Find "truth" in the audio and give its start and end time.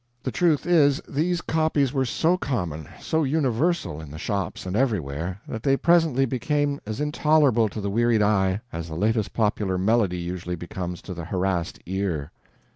0.31-0.65